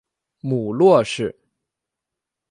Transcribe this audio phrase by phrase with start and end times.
[0.41, 1.35] 母骆氏。